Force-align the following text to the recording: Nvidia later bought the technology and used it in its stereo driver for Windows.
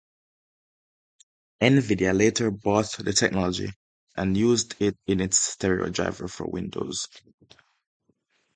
Nvidia 1.61 2.15
later 2.17 2.49
bought 2.49 2.89
the 2.93 3.13
technology 3.13 3.71
and 4.15 4.35
used 4.35 4.73
it 4.81 4.97
in 5.05 5.21
its 5.21 5.37
stereo 5.37 5.91
driver 5.91 6.27
for 6.27 6.47
Windows. 6.47 7.07